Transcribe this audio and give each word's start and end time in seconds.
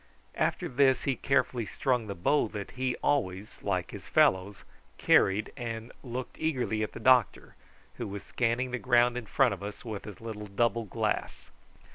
After 0.33 0.67
this 0.67 1.03
he 1.03 1.15
carefully 1.15 1.67
strung 1.67 2.07
the 2.07 2.15
bow 2.15 2.47
that 2.47 2.71
he 2.71 2.95
always, 3.03 3.61
like 3.61 3.91
his 3.91 4.07
fellows, 4.07 4.63
carried, 4.97 5.51
and 5.55 5.91
looked 6.01 6.39
eagerly 6.39 6.81
at 6.81 6.93
the 6.93 6.99
doctor, 6.99 7.53
who 7.97 8.07
was 8.07 8.23
scanning 8.23 8.71
the 8.71 8.79
ground 8.79 9.15
in 9.15 9.27
front 9.27 9.53
of 9.53 9.61
us 9.61 9.85
with 9.85 10.05
his 10.05 10.19
little 10.19 10.47
double 10.47 10.85
glass. 10.85 11.51